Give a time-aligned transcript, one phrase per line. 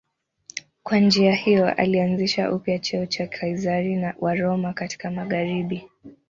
[0.83, 5.89] Kwa njia hiyo alianzisha upya cheo cha Kaizari wa Roma katika magharibi.